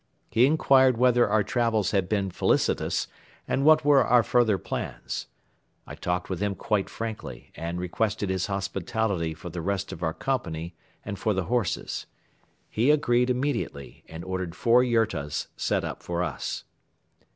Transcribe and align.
He 0.31 0.47
inquired 0.47 0.97
whether 0.97 1.29
our 1.29 1.43
travels 1.43 1.91
had 1.91 2.09
been 2.09 2.31
felicitous 2.31 3.07
and 3.47 3.63
what 3.63 3.85
were 3.85 4.03
our 4.03 4.23
further 4.23 4.57
plans. 4.57 5.27
I 5.85 5.93
talked 5.93 6.27
with 6.27 6.39
him 6.39 6.55
quite 6.55 6.89
frankly 6.89 7.51
and 7.53 7.79
requested 7.79 8.27
his 8.31 8.47
hospitality 8.47 9.35
for 9.35 9.51
the 9.51 9.61
rest 9.61 9.91
of 9.93 10.01
our 10.01 10.15
company 10.15 10.73
and 11.05 11.19
for 11.19 11.35
the 11.35 11.43
horses. 11.43 12.07
He 12.67 12.89
agreed 12.89 13.29
immediately 13.29 14.03
and 14.09 14.25
ordered 14.25 14.55
four 14.55 14.83
yurtas 14.83 15.49
set 15.55 15.83
up 15.83 16.01
for 16.01 16.23
us. 16.23 16.63